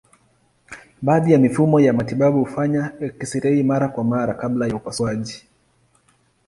Baadhi 1.01 1.31
ya 1.33 1.39
mifumo 1.39 1.79
ya 1.79 1.93
matibabu 1.93 2.39
hufanya 2.39 2.91
eksirei 2.99 3.63
mara 3.63 3.87
kwa 3.87 4.03
mara 4.03 4.33
kabla 4.33 4.67
ya 4.67 4.75
upasuaji. 4.75 5.47